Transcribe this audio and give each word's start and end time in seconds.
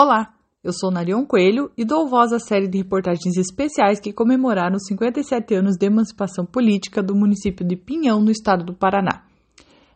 Olá, 0.00 0.32
eu 0.62 0.72
sou 0.72 0.92
Narion 0.92 1.26
Coelho 1.26 1.72
e 1.76 1.84
dou 1.84 2.06
voz 2.06 2.32
à 2.32 2.38
série 2.38 2.68
de 2.68 2.78
reportagens 2.78 3.36
especiais 3.36 3.98
que 3.98 4.12
comemoraram 4.12 4.76
os 4.76 4.86
57 4.86 5.56
anos 5.56 5.76
de 5.76 5.86
emancipação 5.86 6.46
política 6.46 7.02
do 7.02 7.16
município 7.16 7.66
de 7.66 7.74
Pinhão, 7.74 8.20
no 8.20 8.30
estado 8.30 8.64
do 8.64 8.72
Paraná. 8.72 9.24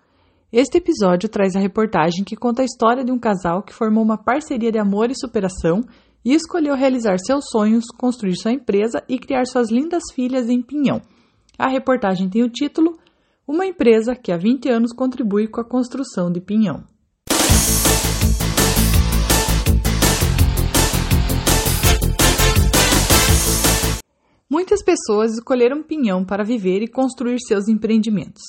Este 0.54 0.78
episódio 0.78 1.28
traz 1.28 1.56
a 1.56 1.60
reportagem 1.60 2.24
que 2.24 2.36
conta 2.36 2.62
a 2.62 2.66
história 2.66 3.04
de 3.04 3.12
um 3.12 3.18
casal 3.18 3.64
que 3.64 3.74
formou 3.74 4.04
uma 4.04 4.20
parceria 4.20 4.72
de 4.72 4.78
amor 4.78 5.10
e 5.10 5.20
superação 5.20 5.82
e 6.26 6.34
escolheu 6.34 6.74
realizar 6.74 7.20
seus 7.20 7.46
sonhos, 7.52 7.86
construir 7.96 8.36
sua 8.36 8.52
empresa 8.52 9.04
e 9.08 9.20
criar 9.20 9.46
suas 9.46 9.70
lindas 9.70 10.02
filhas 10.12 10.50
em 10.50 10.60
Pinhão. 10.60 11.00
A 11.56 11.70
reportagem 11.70 12.28
tem 12.28 12.42
o 12.42 12.50
título 12.50 12.98
Uma 13.48 13.68
empresa 13.68 14.16
que 14.16 14.32
há 14.32 14.38
20 14.38 14.68
anos 14.68 14.92
contribui 14.92 15.48
com 15.48 15.62
a 15.62 15.64
construção 15.64 16.32
de 16.32 16.42
Pinhão. 16.42 16.84
Muitas 24.50 24.84
pessoas 24.84 25.34
escolheram 25.34 25.84
Pinhão 25.84 26.26
para 26.26 26.44
viver 26.44 26.82
e 26.82 26.88
construir 26.88 27.38
seus 27.40 27.68
empreendimentos. 27.68 28.42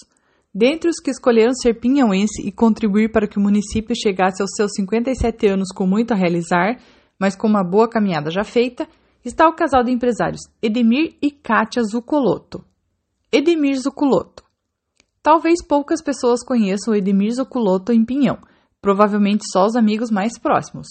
Dentre 0.55 0.88
os 0.88 0.99
que 0.99 1.11
escolheram 1.11 1.52
ser 1.52 1.74
pinhãoense 1.74 2.41
e 2.43 2.51
contribuir 2.51 3.13
para 3.13 3.29
que 3.29 3.37
o 3.37 3.43
município 3.43 3.95
chegasse 3.95 4.41
aos 4.41 4.52
seus 4.57 4.73
57 4.74 5.47
anos 5.49 5.69
com 5.74 5.87
muito 5.87 6.13
a 6.13 6.16
realizar, 6.16 6.79
mas 7.19 7.37
com 7.37 7.47
uma 7.47 7.65
boa 7.65 7.89
caminhada 7.89 8.31
já 8.31 8.45
feita, 8.45 8.89
está 9.25 9.49
o 9.49 9.55
casal 9.55 9.83
de 9.83 9.91
empresários 9.91 10.43
Edemir 10.63 11.17
e 11.21 11.31
Kátia 11.31 11.83
Zucoloto. 11.83 12.65
Edemir 13.33 13.79
Zucoloto. 13.79 14.45
Talvez 15.23 15.65
poucas 15.67 16.01
pessoas 16.01 16.45
conheçam 16.45 16.95
o 16.95 16.97
Edemir 16.97 17.33
Zucoloto 17.33 17.93
em 17.93 18.05
Pinhão, 18.05 18.39
provavelmente 18.81 19.43
só 19.51 19.67
os 19.67 19.75
amigos 19.75 20.11
mais 20.11 20.39
próximos. 20.39 20.87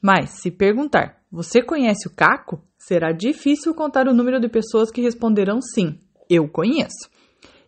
Mas, 0.00 0.30
se 0.40 0.50
perguntar, 0.50 1.20
você 1.30 1.62
conhece 1.62 2.06
o 2.06 2.14
Caco? 2.14 2.62
Será 2.78 3.12
difícil 3.12 3.74
contar 3.74 4.06
o 4.06 4.14
número 4.14 4.40
de 4.40 4.48
pessoas 4.48 4.90
que 4.90 5.02
responderão 5.02 5.60
sim, 5.60 5.98
eu 6.28 6.48
conheço. 6.48 7.10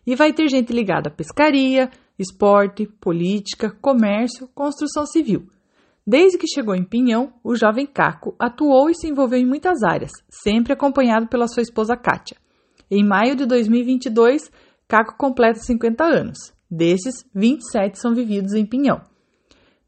E 0.07 0.15
vai 0.15 0.33
ter 0.33 0.47
gente 0.47 0.73
ligada 0.73 1.09
à 1.09 1.11
pescaria, 1.11 1.89
esporte, 2.17 2.85
política, 2.85 3.69
comércio, 3.69 4.47
construção 4.55 5.05
civil. 5.05 5.47
Desde 6.05 6.37
que 6.37 6.47
chegou 6.47 6.75
em 6.75 6.83
Pinhão, 6.83 7.31
o 7.41 7.55
jovem 7.55 7.85
Caco 7.85 8.35
atuou 8.37 8.89
e 8.89 8.93
se 8.93 9.07
envolveu 9.07 9.39
em 9.39 9.45
muitas 9.45 9.83
áreas, 9.83 10.11
sempre 10.29 10.73
acompanhado 10.73 11.27
pela 11.27 11.47
sua 11.47 11.63
esposa 11.63 11.95
Kátia. 11.95 12.35
Em 12.91 13.07
maio 13.07 13.37
de 13.37 13.45
2022, 13.45 14.51
Caco 14.85 15.15
completa 15.17 15.59
50 15.59 16.03
anos. 16.03 16.53
Desses, 16.69 17.23
27 17.33 17.97
são 17.97 18.13
vividos 18.13 18.53
em 18.53 18.65
Pinhão. 18.65 19.01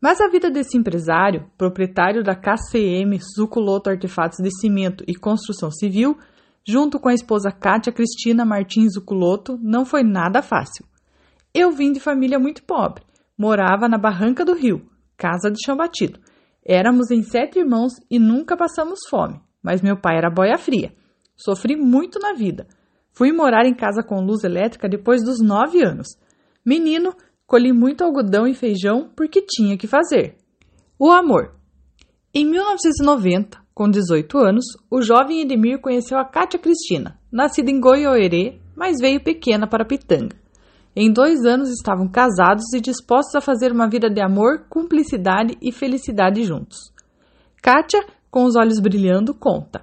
Mas 0.02 0.22
a 0.22 0.30
vida 0.30 0.50
desse 0.50 0.78
empresário, 0.78 1.50
proprietário 1.58 2.24
da 2.24 2.36
KCM 2.36 3.20
Zuculoto 3.36 3.90
Artefatos 3.90 4.38
de 4.38 4.50
Cimento 4.58 5.04
e 5.08 5.16
Construção 5.16 5.70
Civil, 5.70 6.18
junto 6.66 6.98
com 6.98 7.10
a 7.10 7.14
esposa 7.14 7.52
Kátia 7.52 7.92
Cristina 7.92 8.46
Martins 8.46 8.94
Zuculoto, 8.94 9.60
não 9.62 9.84
foi 9.84 10.04
nada 10.04 10.42
fácil. 10.42 10.86
Eu 11.54 11.72
vim 11.72 11.92
de 11.92 12.00
família 12.00 12.40
muito 12.40 12.64
pobre, 12.64 13.04
morava 13.38 13.90
na 13.90 13.98
Barranca 13.98 14.46
do 14.46 14.54
Rio, 14.54 14.86
casa 15.18 15.50
de 15.52 15.64
chão 15.64 15.76
batido. 15.76 16.20
Éramos 16.66 17.12
em 17.12 17.22
sete 17.22 17.60
irmãos 17.60 17.94
e 18.10 18.18
nunca 18.18 18.58
passamos 18.58 19.00
fome, 19.10 19.40
mas 19.62 19.82
meu 19.82 19.96
pai 20.00 20.18
era 20.18 20.30
boia 20.30 20.58
fria. 20.58 20.94
Sofri 21.36 21.76
muito 21.76 22.20
na 22.20 22.34
vida. 22.34 22.68
Fui 23.12 23.32
morar 23.32 23.66
em 23.66 23.74
casa 23.74 24.04
com 24.04 24.26
luz 24.26 24.44
elétrica 24.44 24.90
depois 24.90 25.24
dos 25.24 25.40
nove 25.40 25.84
anos. 25.84 26.08
Menino, 26.66 27.14
colhi 27.46 27.72
muito 27.72 28.04
algodão 28.04 28.48
e 28.48 28.54
feijão 28.54 29.10
porque 29.16 29.42
tinha 29.42 29.78
que 29.78 29.88
fazer. 29.88 30.36
O 30.98 31.12
amor. 31.12 31.56
Em 32.34 32.46
1990, 32.46 33.60
com 33.74 33.90
18 33.90 34.38
anos, 34.38 34.66
o 34.90 35.02
jovem 35.02 35.42
Edmir 35.42 35.80
conheceu 35.80 36.18
a 36.18 36.26
Cátia 36.26 36.60
Cristina, 36.60 37.20
nascida 37.32 37.70
em 37.70 37.80
Goiôerê, 37.80 38.60
mas 38.76 38.98
veio 39.00 39.24
pequena 39.24 39.68
para 39.68 39.86
Pitanga. 39.86 40.36
Em 40.96 41.12
dois 41.12 41.44
anos 41.44 41.70
estavam 41.70 42.08
casados 42.08 42.72
e 42.74 42.80
dispostos 42.80 43.36
a 43.36 43.42
fazer 43.42 43.72
uma 43.72 43.90
vida 43.90 44.10
de 44.10 44.22
amor, 44.22 44.66
cumplicidade 44.70 45.58
e 45.62 45.72
felicidade 45.72 46.44
juntos. 46.44 46.94
Kátia, 47.62 48.06
com 48.32 48.46
os 48.46 48.56
olhos 48.56 48.80
brilhando, 48.80 49.34
conta. 49.34 49.82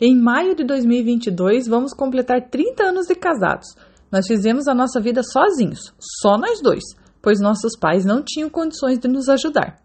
Em 0.00 0.16
maio 0.16 0.54
de 0.54 0.64
2022, 0.64 1.66
vamos 1.66 1.92
completar 1.92 2.48
30 2.48 2.84
anos 2.84 3.06
de 3.06 3.14
casados. 3.16 3.74
Nós 4.10 4.26
fizemos 4.28 4.68
a 4.68 4.74
nossa 4.74 5.00
vida 5.00 5.22
sozinhos, 5.24 5.92
só 6.20 6.38
nós 6.38 6.60
dois, 6.62 6.84
pois 7.20 7.40
nossos 7.40 7.76
pais 7.76 8.04
não 8.04 8.22
tinham 8.22 8.48
condições 8.48 8.98
de 8.98 9.08
nos 9.08 9.28
ajudar. 9.28 9.78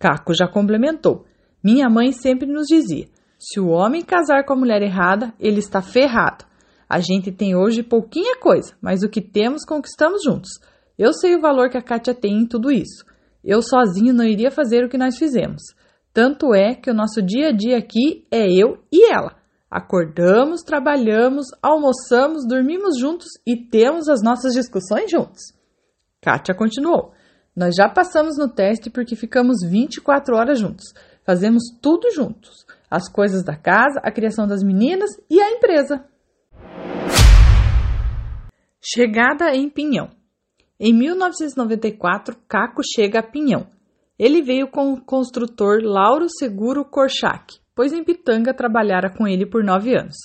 Caco 0.00 0.34
já 0.34 0.48
complementou. 0.48 1.26
Minha 1.62 1.88
mãe 1.88 2.10
sempre 2.10 2.46
nos 2.46 2.66
dizia: 2.66 3.06
se 3.38 3.60
o 3.60 3.68
homem 3.68 4.02
casar 4.02 4.44
com 4.44 4.54
a 4.54 4.56
mulher 4.56 4.82
errada, 4.82 5.32
ele 5.38 5.58
está 5.58 5.80
ferrado. 5.80 6.44
A 6.92 7.00
gente 7.00 7.32
tem 7.32 7.56
hoje 7.56 7.82
pouquinha 7.82 8.36
coisa, 8.36 8.74
mas 8.78 9.02
o 9.02 9.08
que 9.08 9.22
temos 9.22 9.64
conquistamos 9.64 10.22
juntos. 10.22 10.50
Eu 10.98 11.14
sei 11.14 11.34
o 11.34 11.40
valor 11.40 11.70
que 11.70 11.78
a 11.78 11.82
Kátia 11.82 12.14
tem 12.14 12.40
em 12.40 12.46
tudo 12.46 12.70
isso. 12.70 13.06
Eu 13.42 13.62
sozinho 13.62 14.12
não 14.12 14.26
iria 14.26 14.50
fazer 14.50 14.84
o 14.84 14.90
que 14.90 14.98
nós 14.98 15.16
fizemos. 15.16 15.62
Tanto 16.12 16.54
é 16.54 16.74
que 16.74 16.90
o 16.90 16.94
nosso 16.94 17.22
dia 17.22 17.48
a 17.48 17.50
dia 17.50 17.78
aqui 17.78 18.26
é 18.30 18.46
eu 18.46 18.84
e 18.92 19.10
ela. 19.10 19.36
Acordamos, 19.70 20.60
trabalhamos, 20.60 21.46
almoçamos, 21.62 22.46
dormimos 22.46 22.98
juntos 22.98 23.28
e 23.46 23.56
temos 23.56 24.06
as 24.06 24.22
nossas 24.22 24.52
discussões 24.52 25.10
juntos. 25.10 25.40
Kátia 26.20 26.54
continuou. 26.54 27.14
Nós 27.56 27.74
já 27.74 27.88
passamos 27.88 28.36
no 28.36 28.52
teste 28.52 28.90
porque 28.90 29.16
ficamos 29.16 29.66
24 29.66 30.36
horas 30.36 30.58
juntos. 30.58 30.92
Fazemos 31.24 31.62
tudo 31.80 32.10
juntos: 32.12 32.66
as 32.90 33.10
coisas 33.10 33.42
da 33.42 33.56
casa, 33.56 33.98
a 34.02 34.12
criação 34.12 34.46
das 34.46 34.62
meninas 34.62 35.08
e 35.30 35.40
a 35.40 35.52
empresa. 35.52 36.11
Chegada 38.84 39.54
em 39.54 39.70
Pinhão. 39.70 40.10
Em 40.78 40.92
1994, 40.92 42.36
Caco 42.48 42.82
chega 42.82 43.20
a 43.20 43.22
Pinhão. 43.22 43.68
Ele 44.18 44.42
veio 44.42 44.66
com 44.66 44.92
o 44.92 45.00
construtor 45.00 45.78
Lauro 45.84 46.26
Seguro 46.28 46.84
Korchak, 46.84 47.60
pois 47.76 47.92
em 47.92 48.02
Pitanga 48.02 48.52
trabalhara 48.52 49.08
com 49.08 49.28
ele 49.28 49.46
por 49.46 49.62
nove 49.62 49.96
anos. 49.96 50.16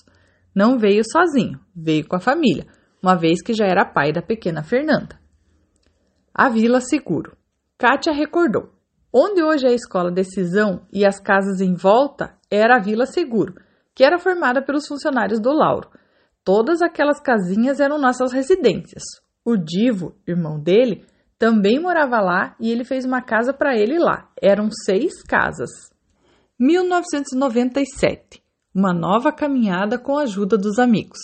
Não 0.55 0.79
veio 0.79 1.03
sozinho, 1.05 1.59
veio 1.75 2.07
com 2.07 2.15
a 2.15 2.19
família, 2.19 2.65
uma 2.99 3.15
vez 3.15 3.43
que 3.43 3.53
já 3.53 3.67
era 3.67 3.85
pai 3.85 4.11
da 4.11 4.23
pequena 4.23 4.63
Fernanda. 4.63 5.19
A 6.33 6.49
Vila 6.49 6.81
Seguro. 6.81 7.37
Kátia 7.77 8.11
recordou. 8.11 8.71
Onde 9.13 9.43
hoje 9.43 9.67
é 9.67 9.69
a 9.69 9.75
Escola 9.75 10.09
Decisão 10.09 10.81
e 10.91 11.05
as 11.05 11.19
casas 11.19 11.61
em 11.61 11.75
volta 11.75 12.35
era 12.49 12.77
a 12.77 12.81
Vila 12.81 13.05
Seguro, 13.05 13.53
que 13.93 14.03
era 14.03 14.17
formada 14.17 14.63
pelos 14.63 14.87
funcionários 14.87 15.39
do 15.39 15.51
Lauro 15.51 15.91
Todas 16.47 16.81
aquelas 16.81 17.19
casinhas 17.19 17.81
eram 17.81 17.99
nossas 17.99 18.31
residências. 18.31 19.03
O 19.43 19.57
Divo, 19.57 20.15
irmão 20.25 20.57
dele, 20.57 21.03
também 21.37 21.77
morava 21.77 22.21
lá 22.21 22.55
e 22.57 22.71
ele 22.71 22.85
fez 22.85 23.03
uma 23.03 23.21
casa 23.21 23.51
para 23.51 23.77
ele 23.77 23.99
lá. 23.99 24.29
Eram 24.41 24.69
seis 24.71 25.21
casas. 25.21 25.69
1997 26.57 28.41
Uma 28.73 28.93
nova 28.93 29.29
caminhada 29.29 29.99
com 29.99 30.17
a 30.17 30.21
ajuda 30.21 30.57
dos 30.57 30.79
amigos. 30.79 31.19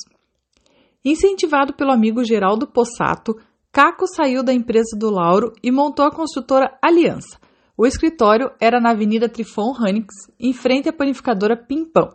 Incentivado 1.05 1.71
pelo 1.73 1.93
amigo 1.93 2.21
Geraldo 2.25 2.67
Possato, 2.67 3.39
Caco 3.71 4.05
saiu 4.05 4.43
da 4.43 4.51
empresa 4.51 4.97
do 4.97 5.09
Lauro 5.09 5.53
e 5.63 5.71
montou 5.71 6.03
a 6.05 6.11
construtora 6.11 6.77
Aliança. 6.83 7.39
O 7.77 7.87
escritório 7.87 8.51
era 8.59 8.81
na 8.81 8.91
Avenida 8.91 9.29
Trifon 9.29 9.73
Hanix, 9.73 10.13
em 10.37 10.51
frente 10.51 10.89
à 10.89 10.91
panificadora 10.91 11.55
Pimpão. 11.55 12.09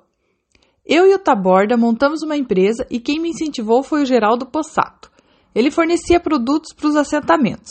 Eu 0.90 1.06
e 1.06 1.14
o 1.14 1.18
Taborda 1.18 1.76
montamos 1.76 2.22
uma 2.22 2.34
empresa 2.34 2.86
e 2.90 2.98
quem 2.98 3.20
me 3.20 3.28
incentivou 3.28 3.82
foi 3.82 4.00
o 4.00 4.06
Geraldo 4.06 4.46
Possato. 4.46 5.10
Ele 5.54 5.70
fornecia 5.70 6.18
produtos 6.18 6.72
para 6.72 6.88
os 6.88 6.96
assentamentos. 6.96 7.68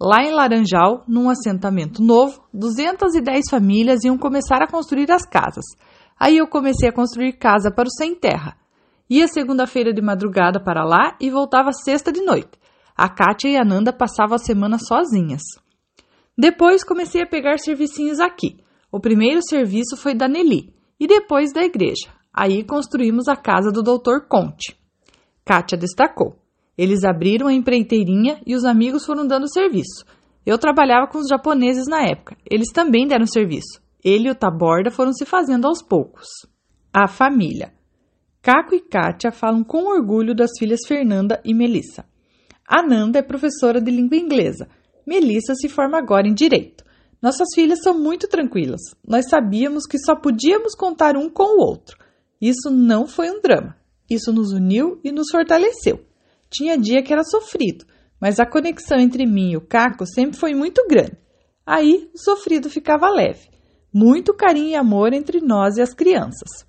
Lá 0.00 0.22
em 0.22 0.30
Laranjal, 0.30 1.02
num 1.08 1.28
assentamento 1.28 2.00
novo, 2.00 2.40
210 2.54 3.46
famílias 3.50 4.04
iam 4.04 4.16
começar 4.16 4.62
a 4.62 4.68
construir 4.68 5.10
as 5.10 5.26
casas. 5.26 5.64
Aí 6.16 6.36
eu 6.36 6.46
comecei 6.46 6.88
a 6.88 6.92
construir 6.92 7.32
casa 7.32 7.68
para 7.68 7.88
o 7.88 7.90
sem 7.90 8.14
terra. 8.14 8.56
Ia 9.10 9.26
segunda-feira 9.26 9.92
de 9.92 10.00
madrugada 10.00 10.62
para 10.62 10.84
lá 10.84 11.16
e 11.20 11.30
voltava 11.30 11.72
sexta 11.72 12.12
de 12.12 12.22
noite. 12.22 12.52
A 12.96 13.08
Kátia 13.08 13.48
e 13.48 13.56
a 13.56 13.64
Nanda 13.64 13.92
passavam 13.92 14.36
a 14.36 14.38
semana 14.38 14.78
sozinhas. 14.78 15.42
Depois 16.38 16.84
comecei 16.84 17.22
a 17.22 17.28
pegar 17.28 17.58
servicinhos 17.58 18.20
aqui. 18.20 18.56
O 18.90 19.00
primeiro 19.00 19.40
serviço 19.42 19.96
foi 19.96 20.14
da 20.14 20.28
Nelly 20.28 20.72
e 21.00 21.08
depois 21.08 21.52
da 21.52 21.64
igreja. 21.64 22.21
Aí 22.32 22.64
construímos 22.64 23.28
a 23.28 23.36
casa 23.36 23.70
do 23.70 23.82
Dr. 23.82 24.26
Conte. 24.28 24.76
Kátia 25.44 25.76
destacou. 25.76 26.36
Eles 26.78 27.04
abriram 27.04 27.48
a 27.48 27.52
empreiteirinha 27.52 28.40
e 28.46 28.54
os 28.54 28.64
amigos 28.64 29.04
foram 29.04 29.26
dando 29.26 29.52
serviço. 29.52 30.06
Eu 30.44 30.58
trabalhava 30.58 31.06
com 31.06 31.18
os 31.18 31.28
japoneses 31.28 31.86
na 31.86 32.02
época. 32.02 32.36
Eles 32.50 32.72
também 32.72 33.06
deram 33.06 33.26
serviço. 33.26 33.82
Ele 34.02 34.28
e 34.28 34.30
o 34.30 34.34
Taborda 34.34 34.90
foram 34.90 35.12
se 35.12 35.24
fazendo 35.24 35.66
aos 35.66 35.82
poucos. 35.82 36.26
A 36.92 37.06
família. 37.06 37.72
Caco 38.40 38.74
e 38.74 38.80
Kátia 38.80 39.30
falam 39.30 39.62
com 39.62 39.86
orgulho 39.86 40.34
das 40.34 40.50
filhas 40.58 40.80
Fernanda 40.86 41.40
e 41.44 41.54
Melissa. 41.54 42.04
Ananda 42.66 43.18
é 43.18 43.22
professora 43.22 43.80
de 43.80 43.90
língua 43.90 44.16
inglesa. 44.16 44.68
Melissa 45.06 45.54
se 45.54 45.68
forma 45.68 45.98
agora 45.98 46.26
em 46.26 46.34
direito. 46.34 46.82
Nossas 47.20 47.48
filhas 47.54 47.80
são 47.82 47.96
muito 47.96 48.26
tranquilas. 48.26 48.80
Nós 49.06 49.28
sabíamos 49.28 49.86
que 49.86 49.98
só 49.98 50.16
podíamos 50.16 50.74
contar 50.74 51.16
um 51.16 51.30
com 51.30 51.56
o 51.56 51.64
outro. 51.64 52.01
Isso 52.42 52.70
não 52.70 53.06
foi 53.06 53.30
um 53.30 53.40
drama. 53.40 53.76
Isso 54.10 54.32
nos 54.32 54.52
uniu 54.52 55.00
e 55.04 55.12
nos 55.12 55.28
fortaleceu. 55.30 56.04
Tinha 56.50 56.76
dia 56.76 57.00
que 57.00 57.12
era 57.12 57.22
sofrido, 57.22 57.84
mas 58.20 58.40
a 58.40 58.44
conexão 58.44 58.98
entre 58.98 59.24
mim 59.24 59.52
e 59.52 59.56
o 59.56 59.60
Caco 59.60 60.04
sempre 60.04 60.36
foi 60.36 60.52
muito 60.52 60.84
grande. 60.88 61.16
Aí 61.64 62.10
o 62.12 62.18
sofrido 62.18 62.68
ficava 62.68 63.08
leve. 63.08 63.48
Muito 63.94 64.34
carinho 64.34 64.70
e 64.70 64.74
amor 64.74 65.12
entre 65.12 65.40
nós 65.40 65.76
e 65.76 65.82
as 65.82 65.94
crianças. 65.94 66.66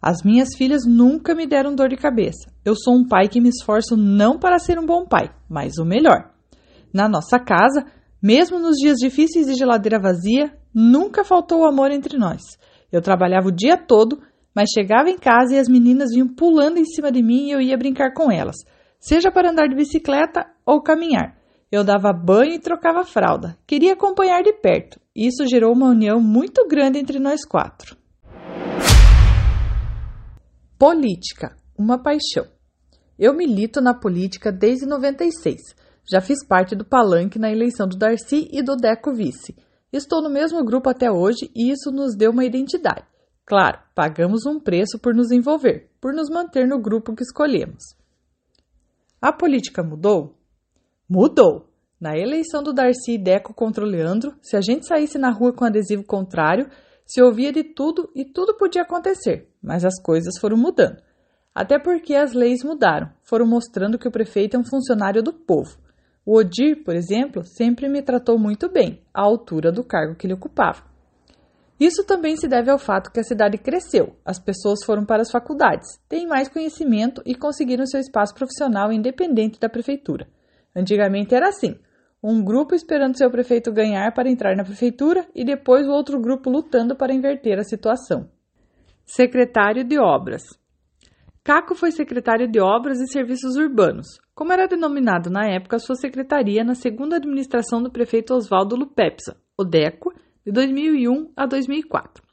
As 0.00 0.22
minhas 0.22 0.50
filhas 0.56 0.84
nunca 0.86 1.34
me 1.34 1.46
deram 1.46 1.74
dor 1.74 1.88
de 1.88 1.96
cabeça. 1.96 2.52
Eu 2.62 2.74
sou 2.76 2.94
um 2.94 3.08
pai 3.08 3.28
que 3.28 3.40
me 3.40 3.48
esforço 3.48 3.96
não 3.96 4.38
para 4.38 4.58
ser 4.58 4.78
um 4.78 4.84
bom 4.84 5.06
pai, 5.06 5.34
mas 5.48 5.78
o 5.78 5.86
melhor. 5.86 6.34
Na 6.92 7.08
nossa 7.08 7.38
casa, 7.38 7.86
mesmo 8.22 8.58
nos 8.58 8.76
dias 8.76 8.98
difíceis 8.98 9.46
de 9.46 9.54
geladeira 9.54 9.98
vazia, 9.98 10.52
nunca 10.74 11.24
faltou 11.24 11.66
amor 11.66 11.90
entre 11.90 12.18
nós. 12.18 12.42
Eu 12.92 13.02
trabalhava 13.02 13.48
o 13.48 13.52
dia 13.52 13.76
todo, 13.76 14.20
mas 14.58 14.70
chegava 14.74 15.08
em 15.08 15.16
casa 15.16 15.54
e 15.54 15.58
as 15.60 15.68
meninas 15.68 16.10
vinham 16.10 16.26
pulando 16.26 16.78
em 16.78 16.84
cima 16.84 17.12
de 17.12 17.22
mim 17.22 17.46
e 17.46 17.52
eu 17.52 17.60
ia 17.60 17.78
brincar 17.78 18.12
com 18.12 18.28
elas, 18.28 18.56
seja 18.98 19.30
para 19.30 19.52
andar 19.52 19.68
de 19.68 19.76
bicicleta 19.76 20.50
ou 20.66 20.82
caminhar. 20.82 21.38
Eu 21.70 21.84
dava 21.84 22.12
banho 22.12 22.54
e 22.54 22.58
trocava 22.58 23.04
fralda. 23.04 23.56
Queria 23.64 23.92
acompanhar 23.92 24.42
de 24.42 24.52
perto. 24.54 24.98
Isso 25.14 25.46
gerou 25.46 25.72
uma 25.72 25.90
união 25.90 26.20
muito 26.20 26.66
grande 26.66 26.98
entre 26.98 27.20
nós 27.20 27.44
quatro. 27.44 27.96
Política, 30.76 31.54
uma 31.78 32.02
paixão. 32.02 32.48
Eu 33.16 33.36
milito 33.36 33.80
na 33.80 33.94
política 33.94 34.50
desde 34.50 34.86
96. 34.86 35.54
Já 36.10 36.20
fiz 36.20 36.44
parte 36.44 36.74
do 36.74 36.84
palanque 36.84 37.38
na 37.38 37.48
eleição 37.48 37.86
do 37.86 37.96
Darcy 37.96 38.48
e 38.50 38.60
do 38.60 38.74
Deco 38.74 39.14
Vice. 39.14 39.54
Estou 39.92 40.20
no 40.20 40.28
mesmo 40.28 40.64
grupo 40.64 40.90
até 40.90 41.08
hoje 41.08 41.48
e 41.54 41.70
isso 41.70 41.92
nos 41.92 42.16
deu 42.16 42.32
uma 42.32 42.44
identidade. 42.44 43.06
Claro, 43.48 43.78
pagamos 43.94 44.44
um 44.44 44.60
preço 44.60 44.98
por 44.98 45.14
nos 45.14 45.30
envolver, 45.32 45.88
por 46.02 46.12
nos 46.12 46.28
manter 46.28 46.68
no 46.68 46.78
grupo 46.78 47.14
que 47.14 47.22
escolhemos. 47.22 47.82
A 49.22 49.32
política 49.32 49.82
mudou? 49.82 50.36
Mudou! 51.08 51.66
Na 51.98 52.14
eleição 52.14 52.62
do 52.62 52.74
Darcy 52.74 53.12
e 53.12 53.18
Deco 53.18 53.54
contra 53.54 53.82
o 53.82 53.88
Leandro, 53.88 54.36
se 54.42 54.54
a 54.54 54.60
gente 54.60 54.86
saísse 54.86 55.16
na 55.16 55.30
rua 55.30 55.50
com 55.50 55.64
adesivo 55.64 56.04
contrário, 56.04 56.68
se 57.06 57.22
ouvia 57.22 57.50
de 57.50 57.64
tudo 57.64 58.10
e 58.14 58.22
tudo 58.22 58.54
podia 58.54 58.82
acontecer, 58.82 59.50
mas 59.62 59.82
as 59.82 59.98
coisas 60.02 60.38
foram 60.38 60.58
mudando. 60.58 61.02
Até 61.54 61.78
porque 61.78 62.14
as 62.14 62.34
leis 62.34 62.62
mudaram, 62.62 63.10
foram 63.22 63.46
mostrando 63.46 63.98
que 63.98 64.06
o 64.06 64.12
prefeito 64.12 64.58
é 64.58 64.60
um 64.60 64.64
funcionário 64.64 65.22
do 65.22 65.32
povo. 65.32 65.78
O 66.22 66.36
Odir, 66.36 66.84
por 66.84 66.94
exemplo, 66.94 67.42
sempre 67.42 67.88
me 67.88 68.02
tratou 68.02 68.38
muito 68.38 68.70
bem, 68.70 69.00
à 69.14 69.22
altura 69.22 69.72
do 69.72 69.82
cargo 69.82 70.16
que 70.16 70.26
ele 70.26 70.34
ocupava. 70.34 70.97
Isso 71.78 72.04
também 72.04 72.36
se 72.36 72.48
deve 72.48 72.70
ao 72.70 72.78
fato 72.78 73.12
que 73.12 73.20
a 73.20 73.24
cidade 73.24 73.56
cresceu, 73.56 74.16
as 74.24 74.38
pessoas 74.38 74.84
foram 74.84 75.04
para 75.04 75.22
as 75.22 75.30
faculdades, 75.30 76.00
têm 76.08 76.26
mais 76.26 76.48
conhecimento 76.48 77.22
e 77.24 77.34
conseguiram 77.34 77.86
seu 77.86 78.00
espaço 78.00 78.34
profissional 78.34 78.92
independente 78.92 79.60
da 79.60 79.68
prefeitura. 79.68 80.26
Antigamente 80.74 81.34
era 81.34 81.48
assim: 81.48 81.78
um 82.22 82.42
grupo 82.42 82.74
esperando 82.74 83.16
seu 83.16 83.30
prefeito 83.30 83.72
ganhar 83.72 84.12
para 84.12 84.28
entrar 84.28 84.56
na 84.56 84.64
prefeitura 84.64 85.24
e 85.34 85.44
depois 85.44 85.86
o 85.86 85.92
outro 85.92 86.20
grupo 86.20 86.50
lutando 86.50 86.96
para 86.96 87.14
inverter 87.14 87.58
a 87.58 87.64
situação. 87.64 88.28
Secretário 89.04 89.84
de 89.84 89.98
Obras 89.98 90.42
Caco 91.44 91.74
foi 91.74 91.92
secretário 91.92 92.46
de 92.46 92.60
Obras 92.60 93.00
e 93.00 93.10
Serviços 93.10 93.56
Urbanos, 93.56 94.20
como 94.34 94.52
era 94.52 94.68
denominado 94.68 95.30
na 95.30 95.46
época 95.46 95.78
sua 95.78 95.94
secretaria 95.94 96.62
na 96.62 96.74
segunda 96.74 97.16
administração 97.16 97.82
do 97.82 97.90
prefeito 97.90 98.34
Oswaldo 98.34 98.76
Lupepsa, 98.76 99.34
o 99.56 99.64
DECO, 99.64 100.12
de 100.48 100.52
2001 100.52 101.30
a 101.36 101.44
2004. 101.44 102.24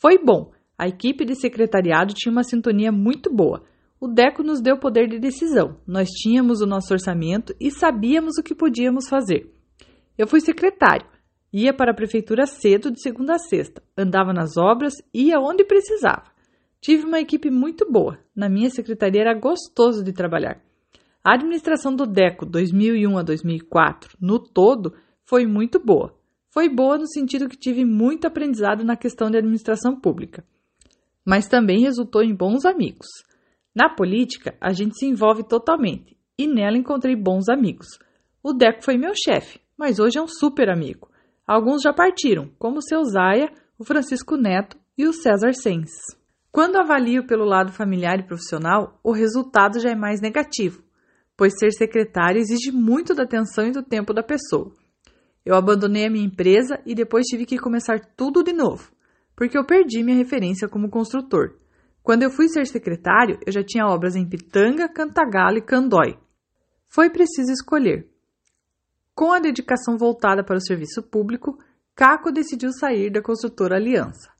Foi 0.00 0.16
bom, 0.16 0.50
a 0.78 0.88
equipe 0.88 1.26
de 1.26 1.34
secretariado 1.34 2.14
tinha 2.14 2.32
uma 2.32 2.42
sintonia 2.42 2.90
muito 2.90 3.30
boa, 3.30 3.62
o 4.00 4.08
DECO 4.08 4.42
nos 4.42 4.62
deu 4.62 4.78
poder 4.78 5.08
de 5.08 5.18
decisão. 5.18 5.76
Nós 5.86 6.08
tínhamos 6.08 6.62
o 6.62 6.66
nosso 6.66 6.92
orçamento 6.92 7.54
e 7.60 7.70
sabíamos 7.70 8.38
o 8.38 8.42
que 8.42 8.54
podíamos 8.54 9.10
fazer. 9.10 9.52
Eu 10.16 10.26
fui 10.26 10.40
secretário, 10.40 11.06
ia 11.52 11.74
para 11.74 11.92
a 11.92 11.94
prefeitura 11.94 12.46
cedo 12.46 12.90
de 12.90 13.02
segunda 13.02 13.34
a 13.34 13.38
sexta, 13.38 13.82
andava 13.96 14.32
nas 14.32 14.56
obras, 14.56 14.94
ia 15.12 15.38
onde 15.38 15.64
precisava. 15.64 16.32
Tive 16.80 17.04
uma 17.04 17.20
equipe 17.20 17.50
muito 17.50 17.90
boa. 17.90 18.18
Na 18.34 18.48
minha 18.48 18.70
secretaria 18.70 19.20
era 19.20 19.38
gostoso 19.38 20.02
de 20.02 20.14
trabalhar. 20.14 20.62
A 21.22 21.34
administração 21.34 21.94
do 21.94 22.06
DECO 22.06 22.46
2001 22.46 23.18
a 23.18 23.22
2004, 23.22 24.16
no 24.18 24.38
todo, 24.38 24.94
foi 25.24 25.46
muito 25.46 25.78
boa. 25.78 26.23
Foi 26.54 26.68
boa 26.68 26.96
no 26.96 27.08
sentido 27.08 27.48
que 27.48 27.56
tive 27.56 27.84
muito 27.84 28.28
aprendizado 28.28 28.84
na 28.84 28.96
questão 28.96 29.28
de 29.28 29.36
administração 29.36 29.98
pública. 29.98 30.44
Mas 31.26 31.48
também 31.48 31.80
resultou 31.80 32.22
em 32.22 32.32
bons 32.32 32.64
amigos. 32.64 33.08
Na 33.74 33.92
política, 33.92 34.54
a 34.60 34.72
gente 34.72 34.96
se 34.96 35.04
envolve 35.04 35.42
totalmente 35.42 36.16
e 36.38 36.46
nela 36.46 36.78
encontrei 36.78 37.16
bons 37.16 37.48
amigos. 37.48 37.98
O 38.40 38.52
Deco 38.52 38.84
foi 38.84 38.96
meu 38.96 39.14
chefe, 39.16 39.58
mas 39.76 39.98
hoje 39.98 40.16
é 40.16 40.22
um 40.22 40.28
super 40.28 40.70
amigo. 40.70 41.10
Alguns 41.44 41.82
já 41.82 41.92
partiram, 41.92 42.48
como 42.56 42.78
o 42.78 42.82
seu 42.82 43.02
Zaia, 43.02 43.50
o 43.76 43.84
Francisco 43.84 44.36
Neto 44.36 44.78
e 44.96 45.08
o 45.08 45.12
César 45.12 45.54
Sens. 45.54 45.90
Quando 46.52 46.76
avalio 46.76 47.26
pelo 47.26 47.44
lado 47.44 47.72
familiar 47.72 48.20
e 48.20 48.26
profissional, 48.28 49.00
o 49.02 49.10
resultado 49.10 49.80
já 49.80 49.90
é 49.90 49.96
mais 49.96 50.20
negativo, 50.20 50.84
pois 51.36 51.58
ser 51.58 51.72
secretário 51.72 52.40
exige 52.40 52.70
muito 52.70 53.12
da 53.12 53.24
atenção 53.24 53.66
e 53.66 53.72
do 53.72 53.82
tempo 53.82 54.14
da 54.14 54.22
pessoa. 54.22 54.83
Eu 55.44 55.54
abandonei 55.54 56.06
a 56.06 56.10
minha 56.10 56.24
empresa 56.24 56.80
e 56.86 56.94
depois 56.94 57.26
tive 57.26 57.44
que 57.44 57.58
começar 57.58 58.00
tudo 58.16 58.42
de 58.42 58.52
novo, 58.52 58.90
porque 59.36 59.58
eu 59.58 59.64
perdi 59.64 60.02
minha 60.02 60.16
referência 60.16 60.68
como 60.68 60.88
construtor. 60.88 61.56
Quando 62.02 62.22
eu 62.22 62.30
fui 62.30 62.48
ser 62.48 62.66
secretário, 62.66 63.38
eu 63.46 63.52
já 63.52 63.62
tinha 63.62 63.86
obras 63.86 64.16
em 64.16 64.28
Pitanga, 64.28 64.88
Cantagalo 64.88 65.58
e 65.58 65.62
Candói. 65.62 66.18
Foi 66.88 67.10
preciso 67.10 67.52
escolher. 67.52 68.08
Com 69.14 69.32
a 69.32 69.38
dedicação 69.38 69.96
voltada 69.96 70.42
para 70.42 70.56
o 70.56 70.64
serviço 70.64 71.02
público, 71.02 71.58
Caco 71.94 72.32
decidiu 72.32 72.72
sair 72.72 73.10
da 73.10 73.22
construtora 73.22 73.76
Aliança. 73.76 74.30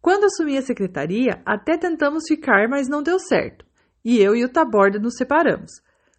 Quando 0.00 0.24
assumi 0.24 0.58
a 0.58 0.62
secretaria, 0.62 1.40
até 1.46 1.78
tentamos 1.78 2.24
ficar, 2.26 2.68
mas 2.68 2.88
não 2.88 3.02
deu 3.02 3.18
certo. 3.18 3.64
E 4.04 4.18
eu 4.18 4.34
e 4.34 4.44
o 4.44 4.48
Taborda 4.48 4.98
nos 4.98 5.14
separamos. 5.16 5.70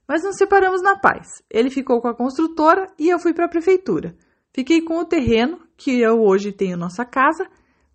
Mas 0.07 0.23
nos 0.23 0.35
separamos 0.35 0.81
na 0.81 0.97
paz. 0.97 1.43
Ele 1.49 1.69
ficou 1.69 2.01
com 2.01 2.07
a 2.07 2.15
construtora 2.15 2.91
e 2.99 3.09
eu 3.09 3.19
fui 3.19 3.33
para 3.33 3.45
a 3.45 3.49
prefeitura. 3.49 4.15
Fiquei 4.53 4.81
com 4.81 4.99
o 4.99 5.05
terreno, 5.05 5.59
que 5.75 5.99
eu 5.99 6.21
hoje 6.21 6.51
tenho 6.51 6.77
nossa 6.77 7.03
casa, 7.03 7.47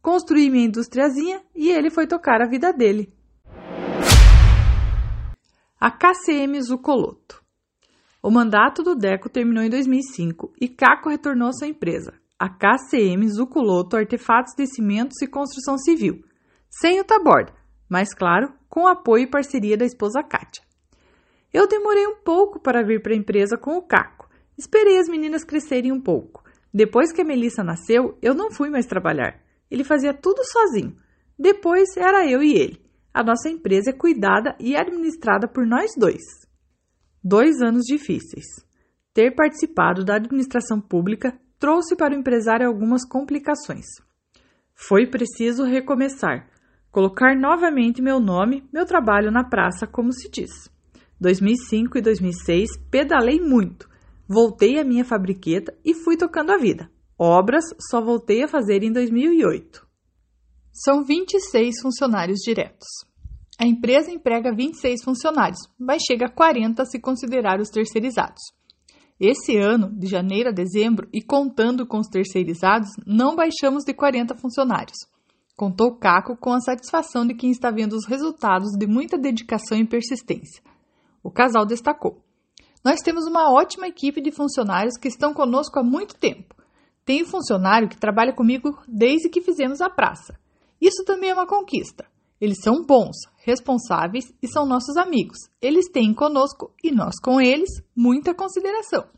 construí 0.02 0.50
minha 0.50 0.66
industriazinha 0.66 1.42
e 1.54 1.70
ele 1.70 1.90
foi 1.90 2.06
tocar 2.06 2.40
a 2.40 2.48
vida 2.48 2.72
dele. 2.72 3.12
A 5.80 5.90
KCM 5.90 6.60
Zucoloto. 6.60 7.42
O 8.20 8.30
mandato 8.30 8.82
do 8.82 8.96
Deco 8.96 9.28
terminou 9.28 9.62
em 9.62 9.70
2005 9.70 10.52
e 10.60 10.68
Caco 10.68 11.08
retornou 11.08 11.48
à 11.48 11.52
sua 11.52 11.68
empresa, 11.68 12.12
a 12.36 12.48
KCM 12.48 13.28
Zucoloto 13.28 13.96
Artefatos 13.96 14.54
de 14.56 14.66
Cimentos 14.66 15.22
e 15.22 15.28
Construção 15.28 15.78
Civil, 15.78 16.24
sem 16.68 17.00
o 17.00 17.04
Taborda, 17.04 17.54
mas 17.88 18.12
claro, 18.12 18.52
com 18.68 18.88
apoio 18.88 19.24
e 19.24 19.30
parceria 19.30 19.76
da 19.76 19.84
esposa 19.84 20.20
Kátia. 20.22 20.67
Eu 21.52 21.66
demorei 21.66 22.06
um 22.06 22.16
pouco 22.16 22.60
para 22.60 22.84
vir 22.84 23.02
para 23.02 23.12
a 23.12 23.16
empresa 23.16 23.56
com 23.56 23.76
o 23.76 23.82
Caco. 23.82 24.28
Esperei 24.56 24.98
as 24.98 25.08
meninas 25.08 25.44
crescerem 25.44 25.92
um 25.92 26.00
pouco. 26.00 26.44
Depois 26.72 27.12
que 27.12 27.22
a 27.22 27.24
Melissa 27.24 27.64
nasceu, 27.64 28.18
eu 28.20 28.34
não 28.34 28.50
fui 28.50 28.68
mais 28.68 28.86
trabalhar. 28.86 29.40
Ele 29.70 29.84
fazia 29.84 30.12
tudo 30.12 30.42
sozinho. 30.44 30.96
Depois 31.38 31.96
era 31.96 32.28
eu 32.28 32.42
e 32.42 32.54
ele. 32.54 32.82
A 33.14 33.22
nossa 33.22 33.48
empresa 33.48 33.90
é 33.90 33.92
cuidada 33.92 34.54
e 34.60 34.76
administrada 34.76 35.48
por 35.48 35.66
nós 35.66 35.92
dois. 35.96 36.22
Dois 37.24 37.60
anos 37.62 37.84
difíceis. 37.84 38.44
Ter 39.14 39.34
participado 39.34 40.04
da 40.04 40.16
administração 40.16 40.80
pública 40.80 41.38
trouxe 41.58 41.96
para 41.96 42.14
o 42.14 42.18
empresário 42.18 42.66
algumas 42.66 43.04
complicações. 43.04 43.86
Foi 44.74 45.06
preciso 45.06 45.64
recomeçar, 45.64 46.48
colocar 46.90 47.34
novamente 47.34 48.00
meu 48.00 48.20
nome, 48.20 48.68
meu 48.72 48.86
trabalho 48.86 49.30
na 49.30 49.42
praça, 49.42 49.86
como 49.86 50.12
se 50.12 50.30
diz. 50.30 50.50
2005 51.20 51.98
e 51.98 52.00
2006 52.00 52.70
pedalei 52.90 53.40
muito, 53.40 53.88
voltei 54.28 54.78
à 54.78 54.84
minha 54.84 55.04
fabriqueta 55.04 55.76
e 55.84 55.94
fui 55.94 56.16
tocando 56.16 56.52
a 56.52 56.58
vida. 56.58 56.90
Obras 57.18 57.64
só 57.90 58.00
voltei 58.00 58.44
a 58.44 58.48
fazer 58.48 58.84
em 58.84 58.92
2008. 58.92 59.86
São 60.72 61.02
26 61.02 61.80
funcionários 61.82 62.38
diretos. 62.44 62.86
A 63.60 63.66
empresa 63.66 64.12
emprega 64.12 64.54
26 64.54 65.02
funcionários, 65.02 65.58
mas 65.76 66.02
chega 66.06 66.26
a 66.26 66.30
40 66.30 66.84
se 66.84 67.00
considerar 67.00 67.58
os 67.60 67.70
terceirizados. 67.70 68.40
Esse 69.18 69.56
ano, 69.56 69.90
de 69.98 70.06
janeiro 70.06 70.50
a 70.50 70.52
dezembro, 70.52 71.08
e 71.12 71.20
contando 71.20 71.84
com 71.84 71.98
os 71.98 72.06
terceirizados, 72.06 72.90
não 73.04 73.34
baixamos 73.34 73.82
de 73.82 73.92
40 73.92 74.36
funcionários. 74.36 74.96
contou 75.56 75.96
Caco 75.96 76.36
com 76.36 76.52
a 76.52 76.60
satisfação 76.60 77.26
de 77.26 77.34
quem 77.34 77.50
está 77.50 77.68
vendo 77.72 77.94
os 77.94 78.06
resultados 78.06 78.70
de 78.78 78.86
muita 78.86 79.18
dedicação 79.18 79.76
e 79.76 79.84
persistência. 79.84 80.62
O 81.22 81.30
casal 81.30 81.66
destacou: 81.66 82.22
Nós 82.84 83.00
temos 83.00 83.26
uma 83.26 83.52
ótima 83.52 83.88
equipe 83.88 84.20
de 84.20 84.30
funcionários 84.30 84.96
que 84.96 85.08
estão 85.08 85.34
conosco 85.34 85.78
há 85.78 85.82
muito 85.82 86.16
tempo. 86.16 86.54
Tenho 87.04 87.26
funcionário 87.26 87.88
que 87.88 87.98
trabalha 87.98 88.34
comigo 88.34 88.78
desde 88.86 89.28
que 89.28 89.40
fizemos 89.40 89.80
a 89.80 89.88
praça. 89.88 90.38
Isso 90.80 91.04
também 91.04 91.30
é 91.30 91.34
uma 91.34 91.46
conquista. 91.46 92.06
Eles 92.40 92.58
são 92.62 92.84
bons, 92.84 93.16
responsáveis 93.38 94.32
e 94.42 94.46
são 94.46 94.64
nossos 94.64 94.96
amigos. 94.96 95.38
Eles 95.60 95.90
têm 95.90 96.14
conosco 96.14 96.72
e 96.82 96.92
nós 96.92 97.14
com 97.20 97.40
eles 97.40 97.82
muita 97.96 98.34
consideração. 98.34 99.08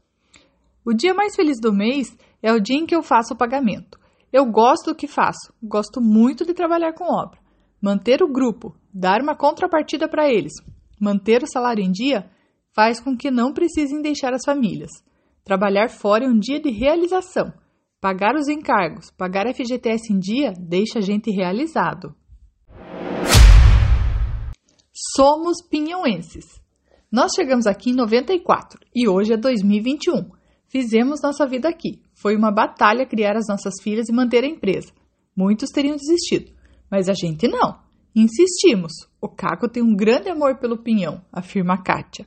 O 0.85 0.95
dia 0.95 1.13
mais 1.13 1.37
feliz 1.37 1.61
do 1.61 1.73
mês 1.73 2.17
é 2.43 2.53
o 2.53 2.61
dia 2.61 2.79
em 2.79 2.87
que 2.87 2.97
eu 2.97 3.03
faço 3.03 3.35
o 3.35 3.37
pagamento. 3.37 3.99
Eu 4.33 4.47
gosto 4.47 4.91
do 4.91 4.95
que 4.95 5.07
faço, 5.07 5.53
gosto 5.63 6.01
muito 6.01 6.47
de 6.47 6.55
trabalhar 6.55 6.95
com 6.95 7.05
obra. 7.05 7.39
Manter 7.83 8.23
o 8.23 8.33
grupo, 8.33 8.75
dar 8.93 9.21
uma 9.21 9.37
contrapartida 9.37 10.09
para 10.09 10.31
eles, 10.31 10.53
manter 11.01 11.43
o 11.43 11.51
salário 11.51 11.83
em 11.83 11.91
dia, 11.91 12.31
faz 12.75 13.01
com 13.01 13.17
que 13.17 13.31
não 13.31 13.53
precisem 13.53 14.03
deixar 14.03 14.33
as 14.33 14.45
famílias. 14.45 14.91
Trabalhar 15.45 15.89
fora 15.89 16.25
é 16.25 16.29
um 16.29 16.39
dia 16.39 16.61
de 16.61 16.71
realização. 16.71 17.53
Pagar 18.01 18.35
os 18.35 18.49
encargos, 18.49 19.11
pagar 19.11 19.53
FGTS 19.53 20.13
em 20.13 20.19
dia, 20.19 20.53
deixa 20.59 20.99
a 20.99 21.03
gente 21.03 21.31
realizado. 21.31 22.15
Somos 25.15 25.57
pinhõenses. 25.69 26.61
Nós 27.11 27.33
chegamos 27.35 27.67
aqui 27.67 27.91
em 27.91 27.95
94 27.95 28.79
e 28.95 29.09
hoje 29.09 29.33
é 29.33 29.37
2021. 29.37 30.31
Fizemos 30.69 31.21
nossa 31.23 31.47
vida 31.47 31.69
aqui. 31.69 32.01
Foi 32.15 32.37
uma 32.37 32.53
batalha 32.53 33.07
criar 33.07 33.37
as 33.37 33.49
nossas 33.49 33.75
filhas 33.83 34.09
e 34.09 34.13
manter 34.13 34.45
a 34.45 34.47
empresa. 34.47 34.93
Muitos 35.37 35.71
teriam 35.71 35.97
desistido, 35.97 36.53
mas 36.91 37.09
a 37.09 37.15
gente 37.15 37.49
não. 37.49 37.90
Insistimos. 38.15 38.93
O 39.21 39.29
Caco 39.29 39.69
tem 39.69 39.83
um 39.83 39.95
grande 39.95 40.29
amor 40.29 40.59
pelo 40.59 40.83
pinhão, 40.83 41.23
afirma 41.33 41.83
Kátia. 41.83 42.27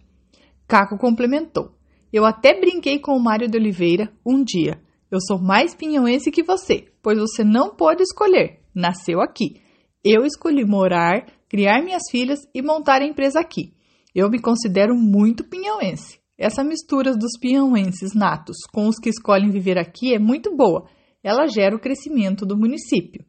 Caco 0.68 0.98
complementou. 0.98 1.76
Eu 2.12 2.26
até 2.26 2.60
brinquei 2.60 3.00
com 3.00 3.14
o 3.18 3.24
Mário 3.24 3.50
de 3.50 3.58
Oliveira 3.58 4.12
um 4.26 4.44
dia. 4.44 4.82
Eu 5.12 5.20
sou 5.20 5.40
mais 5.40 5.76
pinhãoense 5.76 6.32
que 6.32 6.44
você, 6.44 6.88
pois 7.02 7.18
você 7.18 7.44
não 7.44 7.76
pôde 7.76 8.02
escolher. 8.04 8.62
Nasceu 8.74 9.20
aqui. 9.20 9.62
Eu 10.04 10.26
escolhi 10.26 10.66
morar, 10.66 11.26
criar 11.50 11.84
minhas 11.84 12.04
filhas 12.10 12.40
e 12.54 12.62
montar 12.62 13.02
a 13.02 13.06
empresa 13.06 13.40
aqui. 13.40 13.74
Eu 14.14 14.30
me 14.30 14.40
considero 14.40 14.96
muito 14.96 15.44
pinhãoense. 15.44 16.20
Essa 16.38 16.64
mistura 16.64 17.16
dos 17.16 17.38
piauenses 17.40 18.14
natos 18.14 18.58
com 18.72 18.88
os 18.88 18.98
que 18.98 19.10
escolhem 19.10 19.50
viver 19.50 19.78
aqui 19.78 20.14
é 20.14 20.20
muito 20.20 20.56
boa. 20.56 20.88
Ela 21.24 21.48
gera 21.48 21.76
o 21.76 21.80
crescimento 21.80 22.46
do 22.46 22.58
município. 22.58 23.24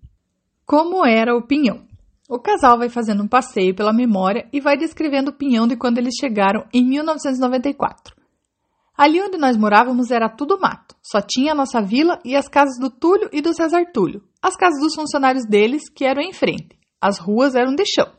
Como 0.67 1.07
era 1.07 1.37
o 1.37 1.47
Pinhão? 1.47 1.87
O 2.29 2.39
casal 2.39 2.79
vai 2.79 2.89
fazendo 2.89 3.23
um 3.23 3.29
passeio 3.29 3.75
pela 3.75 3.93
memória 3.93 4.49
e 4.53 4.61
vai 4.61 4.77
descrevendo 4.77 5.31
o 5.31 5.35
Pinhão 5.35 5.67
de 5.67 5.77
quando 5.77 5.99
eles 5.99 6.15
chegaram 6.19 6.67
em 6.73 6.85
1994. 6.85 8.15
Ali 8.97 9.21
onde 9.21 9.37
nós 9.37 9.57
morávamos 9.57 10.11
era 10.11 10.29
tudo 10.29 10.59
mato, 10.59 10.95
só 11.03 11.21
tinha 11.21 11.53
a 11.53 11.55
nossa 11.55 11.83
vila 11.83 12.19
e 12.25 12.35
as 12.37 12.49
casas 12.49 12.79
do 12.79 12.91
Túlio 12.91 13.29
e 13.33 13.43
do 13.43 13.53
César 13.53 13.85
Túlio, 13.93 14.23
as 14.41 14.57
casas 14.57 14.81
dos 14.81 14.95
funcionários 14.95 15.45
deles 15.47 15.89
que 15.89 16.05
eram 16.05 16.23
em 16.23 16.33
frente. 16.33 16.79
As 17.01 17.19
ruas 17.19 17.55
eram 17.55 17.75
de 17.75 17.85
chão. 17.85 18.11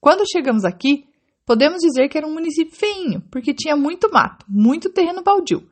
Quando 0.00 0.28
chegamos 0.30 0.64
aqui, 0.64 1.08
Podemos 1.48 1.78
dizer 1.80 2.10
que 2.10 2.18
era 2.18 2.26
um 2.26 2.34
município 2.34 2.76
feinho, 2.76 3.22
porque 3.30 3.54
tinha 3.54 3.74
muito 3.74 4.10
mato, 4.12 4.44
muito 4.46 4.92
terreno 4.92 5.22
baldio. 5.22 5.66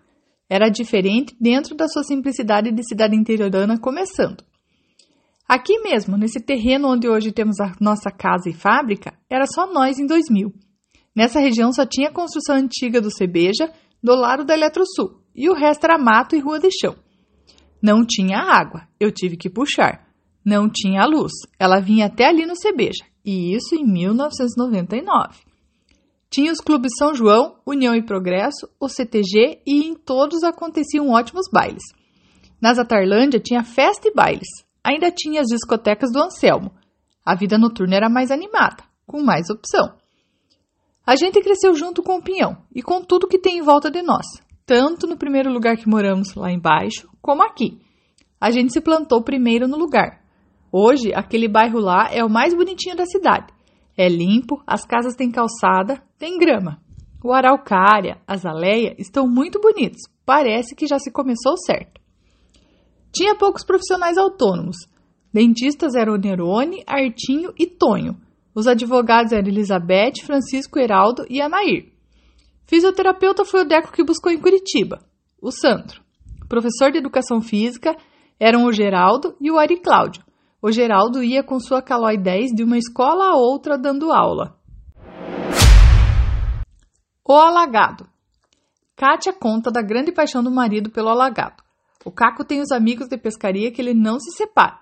Era 0.49 0.71
diferente 0.71 1.37
dentro 1.39 1.77
da 1.77 1.87
sua 1.87 2.03
simplicidade 2.03 2.73
de 2.73 2.83
cidade 2.83 3.15
interiorana 3.15 3.79
começando. 3.79 4.43
Aqui 5.49 5.79
mesmo, 5.79 6.17
nesse 6.17 6.41
terreno 6.41 6.89
onde 6.89 7.09
hoje 7.09 7.31
temos 7.31 7.61
a 7.61 7.73
nossa 7.81 8.11
casa 8.11 8.51
e 8.51 8.53
fábrica, 8.53 9.15
era 9.31 9.47
só 9.47 9.73
nós 9.73 9.99
em 9.99 10.07
2000. 10.07 10.53
Nessa 11.15 11.39
região 11.39 11.73
só 11.73 11.87
tinha 11.87 12.09
a 12.09 12.13
construção 12.13 12.57
antiga 12.57 13.01
do 13.01 13.11
Cebeja, 13.11 13.73
do 14.03 14.15
lado 14.15 14.45
da 14.45 14.55
Eletrosul, 14.55 15.23
e 15.35 15.49
o 15.49 15.55
resto 15.55 15.85
era 15.85 15.99
mato 15.99 16.35
e 16.35 16.41
rua 16.41 16.59
de 16.59 16.69
chão. 16.71 16.97
Não 17.81 18.05
tinha 18.05 18.39
água, 18.39 18.89
eu 18.99 19.13
tive 19.13 19.37
que 19.37 19.49
puxar. 19.49 20.05
Não 20.45 20.69
tinha 20.69 21.07
luz, 21.07 21.33
ela 21.59 21.81
vinha 21.81 22.07
até 22.07 22.27
ali 22.27 22.45
no 22.45 22.57
Cebeja, 22.57 23.05
e 23.25 23.55
isso 23.55 23.75
em 23.77 23.85
1999. 23.85 25.47
Tinha 26.29 26.53
os 26.53 26.61
clubes 26.61 26.93
São 26.99 27.15
João, 27.15 27.57
União 27.65 27.95
e 27.95 28.05
Progresso, 28.05 28.69
o 28.81 28.89
CTG 28.89 29.61
e 29.65 29.87
em 29.87 29.95
todos 29.95 30.43
aconteciam 30.43 31.11
ótimos 31.11 31.47
bailes. 31.53 31.83
Na 32.61 32.75
Zatarlândia 32.75 33.39
tinha 33.39 33.63
festa 33.63 34.09
e 34.09 34.13
bailes. 34.13 34.66
Ainda 34.87 35.11
tinha 35.11 35.41
as 35.41 35.49
discotecas 35.49 36.13
do 36.13 36.23
Anselmo. 36.23 36.71
A 37.25 37.35
vida 37.35 37.59
noturna 37.59 37.97
era 37.97 38.09
mais 38.09 38.31
animada, 38.31 38.85
com 39.05 39.21
mais 39.21 39.51
opção. 39.51 39.97
A 41.05 41.17
gente 41.17 41.41
cresceu 41.41 41.75
junto 41.75 42.05
com 42.05 42.19
o 42.19 42.23
Pinhão 42.23 42.59
e 42.73 42.81
com 42.81 43.03
tudo 43.03 43.27
que 43.27 43.37
tem 43.37 43.59
em 43.59 43.63
volta 43.63 43.91
de 43.91 44.01
nós, 44.01 44.25
tanto 44.65 45.09
no 45.09 45.17
primeiro 45.17 45.53
lugar 45.53 45.77
que 45.77 45.89
moramos 45.89 46.37
lá 46.37 46.53
embaixo, 46.53 47.09
como 47.21 47.43
aqui. 47.43 47.81
A 48.41 48.53
gente 48.53 48.73
se 48.73 48.81
plantou 48.81 49.25
primeiro 49.25 49.67
no 49.67 49.77
lugar. 49.77 50.23
Hoje, 50.71 51.13
aquele 51.13 51.49
bairro 51.49 51.81
lá 51.81 52.09
é 52.13 52.25
o 52.25 52.31
mais 52.31 52.55
bonitinho 52.55 52.95
da 52.95 53.07
cidade. 53.07 53.53
É 53.99 54.09
limpo, 54.09 54.63
as 54.65 54.85
casas 54.85 55.17
têm 55.17 55.33
calçada, 55.33 56.01
tem 56.17 56.39
grama. 56.39 56.81
O 57.25 57.33
araucária, 57.33 58.23
a 58.25 58.35
azaleia 58.35 58.95
estão 58.99 59.27
muito 59.27 59.61
bonitos. 59.61 60.03
Parece 60.25 60.77
que 60.77 60.87
já 60.87 61.01
se 61.01 61.11
começou 61.11 61.57
certo. 61.57 62.06
Tinha 63.17 63.35
poucos 63.35 63.65
profissionais 63.65 64.19
autônomos. 64.19 64.77
Dentistas 65.33 65.95
eram 65.95 66.19
Nerone, 66.19 66.85
Artinho 66.87 67.51
e 67.59 67.67
Tonho. 67.67 68.15
Os 68.55 68.67
advogados 68.67 69.33
eram 69.33 69.49
Elizabeth, 69.49 70.23
Francisco 70.23 70.79
Heraldo 70.79 71.25
e 71.31 71.41
Anair. 71.41 71.95
Fisioterapeuta 72.67 73.43
foi 73.43 73.63
o 73.63 73.65
Deco 73.65 73.91
que 73.91 74.05
buscou 74.05 74.31
em 74.31 74.39
Curitiba, 74.39 74.99
o 75.41 75.51
Sandro. 75.51 76.03
Professor 76.47 76.93
de 76.93 76.99
educação 76.99 77.41
física 77.41 77.97
eram 78.39 78.67
o 78.67 78.73
Geraldo 78.73 79.35
e 79.41 79.51
o 79.51 79.57
Ari 79.57 79.81
Cláudio. 79.81 80.23
O 80.61 80.71
Geraldo 80.71 81.23
ia 81.23 81.43
com 81.43 81.59
sua 81.59 81.81
Calói 81.81 82.19
10 82.19 82.51
de 82.53 82.65
uma 82.65 82.77
escola 82.77 83.31
a 83.31 83.35
outra 83.35 83.79
dando 83.79 84.13
aula. 84.13 84.59
O 87.27 87.33
alagado. 87.33 88.07
Kátia 88.95 89.33
conta 89.33 89.71
da 89.71 89.81
grande 89.81 90.13
paixão 90.13 90.45
do 90.45 90.51
marido 90.51 90.91
pelo 90.91 91.09
alagado. 91.09 91.66
O 92.07 92.13
Caco 92.13 92.45
tem 92.45 92.61
os 92.61 92.71
amigos 92.71 93.09
de 93.09 93.19
pescaria 93.19 93.73
que 93.73 93.83
ele 93.83 93.93
não 93.93 94.21
se 94.21 94.31
separa. 94.37 94.79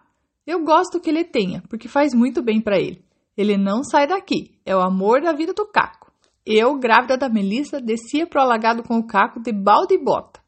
Eu 0.46 0.62
gosto 0.62 1.00
que 1.00 1.08
ele 1.08 1.24
tenha, 1.24 1.62
porque 1.70 1.88
faz 1.88 2.12
muito 2.12 2.42
bem 2.42 2.60
para 2.60 2.78
ele. 2.78 3.02
Ele 3.34 3.56
não 3.56 3.82
sai 3.82 4.06
daqui, 4.06 4.60
é 4.62 4.76
o 4.76 4.82
amor 4.82 5.22
da 5.22 5.32
vida 5.32 5.54
do 5.54 5.64
Caco. 5.64 6.12
Eu, 6.44 6.78
grávida 6.78 7.16
da 7.16 7.30
Melissa, 7.30 7.80
descia 7.80 8.26
pro 8.26 8.42
alagado 8.42 8.82
com 8.82 8.98
o 8.98 9.06
Caco 9.06 9.40
de 9.40 9.52
balde 9.52 9.94
e 9.94 10.04
bota. 10.04 10.38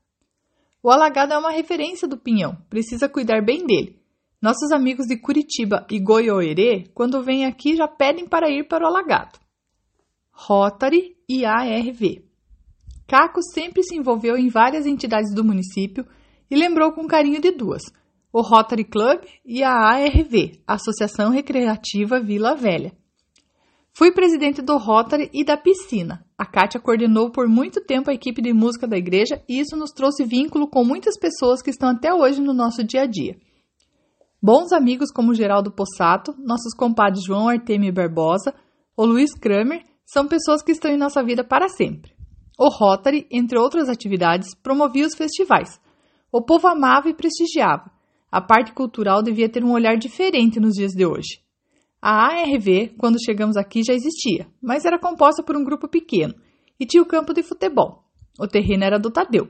O 0.82 0.90
alagado 0.90 1.32
é 1.32 1.38
uma 1.38 1.50
referência 1.50 2.06
do 2.06 2.18
Pinhão, 2.18 2.58
precisa 2.68 3.08
cuidar 3.08 3.42
bem 3.42 3.64
dele. 3.64 3.98
Nossos 4.38 4.70
amigos 4.70 5.06
de 5.06 5.16
Curitiba 5.16 5.86
e 5.90 5.98
Goiôerê, 5.98 6.90
quando 6.92 7.22
vêm 7.22 7.46
aqui, 7.46 7.74
já 7.74 7.88
pedem 7.88 8.28
para 8.28 8.50
ir 8.50 8.68
para 8.68 8.84
o 8.84 8.86
alagado. 8.86 9.38
Rotary 10.30 11.16
e 11.26 11.46
ARV. 11.46 12.22
Caco 13.06 13.40
sempre 13.54 13.82
se 13.82 13.96
envolveu 13.96 14.36
em 14.36 14.50
várias 14.50 14.84
entidades 14.84 15.34
do 15.34 15.42
município 15.42 16.06
e 16.50 16.56
lembrou 16.56 16.92
com 16.92 17.06
carinho 17.06 17.40
de 17.40 17.50
duas: 17.50 17.82
o 18.32 18.42
Rotary 18.42 18.84
Club 18.84 19.22
e 19.44 19.62
a 19.62 19.72
ARV, 19.72 20.60
Associação 20.66 21.30
Recreativa 21.30 22.20
Vila 22.20 22.54
Velha. 22.54 22.92
Fui 23.92 24.12
presidente 24.12 24.60
do 24.60 24.76
Rotary 24.76 25.30
e 25.32 25.42
da 25.42 25.56
piscina. 25.56 26.22
A 26.36 26.44
Kátia 26.44 26.78
coordenou 26.78 27.30
por 27.30 27.48
muito 27.48 27.80
tempo 27.80 28.10
a 28.10 28.12
equipe 28.12 28.42
de 28.42 28.52
música 28.52 28.86
da 28.86 28.98
igreja 28.98 29.42
e 29.48 29.58
isso 29.58 29.74
nos 29.74 29.90
trouxe 29.90 30.22
vínculo 30.22 30.68
com 30.68 30.84
muitas 30.84 31.18
pessoas 31.18 31.62
que 31.62 31.70
estão 31.70 31.88
até 31.88 32.12
hoje 32.12 32.42
no 32.42 32.52
nosso 32.52 32.84
dia 32.84 33.04
a 33.04 33.06
dia. 33.06 33.38
Bons 34.42 34.70
amigos 34.70 35.10
como 35.10 35.32
Geraldo 35.32 35.72
Possato, 35.72 36.34
nossos 36.38 36.74
compadres 36.74 37.24
João 37.24 37.48
Artemio 37.48 37.90
Barbosa, 37.90 38.52
o 38.94 39.06
Luiz 39.06 39.32
Kramer, 39.32 39.82
são 40.04 40.28
pessoas 40.28 40.62
que 40.62 40.72
estão 40.72 40.90
em 40.90 40.98
nossa 40.98 41.22
vida 41.22 41.42
para 41.42 41.68
sempre. 41.68 42.14
O 42.58 42.68
Rotary, 42.68 43.26
entre 43.30 43.58
outras 43.58 43.88
atividades, 43.88 44.54
promovia 44.54 45.06
os 45.06 45.14
festivais. 45.14 45.80
O 46.36 46.42
povo 46.42 46.68
amava 46.68 47.08
e 47.08 47.14
prestigiava. 47.14 47.90
A 48.30 48.42
parte 48.42 48.74
cultural 48.74 49.22
devia 49.22 49.48
ter 49.48 49.64
um 49.64 49.72
olhar 49.72 49.96
diferente 49.96 50.60
nos 50.60 50.74
dias 50.74 50.92
de 50.92 51.06
hoje. 51.06 51.40
A 51.98 52.26
ARV, 52.26 52.94
quando 52.98 53.16
chegamos 53.24 53.56
aqui, 53.56 53.82
já 53.82 53.94
existia, 53.94 54.46
mas 54.60 54.84
era 54.84 54.98
composta 54.98 55.42
por 55.42 55.56
um 55.56 55.64
grupo 55.64 55.88
pequeno 55.88 56.34
e 56.78 56.84
tinha 56.84 57.02
o 57.02 57.06
campo 57.06 57.32
de 57.32 57.42
futebol. 57.42 58.04
O 58.38 58.46
terreno 58.46 58.84
era 58.84 58.98
do 58.98 59.10
Tadeu. 59.10 59.48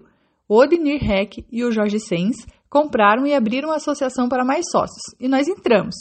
O 0.49 0.61
Odinir 0.61 1.02
Heck 1.02 1.45
e 1.50 1.64
o 1.64 1.73
Jorge 1.73 1.99
Sens 1.99 2.37
compraram 2.71 3.26
e 3.26 3.35
abriram 3.35 3.73
a 3.73 3.78
associação 3.78 4.28
para 4.28 4.45
mais 4.45 4.66
sócios, 4.71 5.02
e 5.19 5.26
nós 5.26 5.49
entramos. 5.49 5.97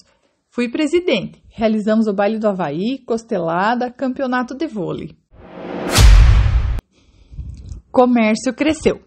Fui 0.52 0.70
presidente. 0.70 1.44
Realizamos 1.50 2.06
o 2.06 2.14
baile 2.14 2.38
do 2.38 2.48
Havaí, 2.48 3.00
costelada, 3.00 3.90
campeonato 3.90 4.54
de 4.54 4.68
vôlei. 4.68 5.18
Comércio 7.92 8.54
cresceu. 8.54 9.05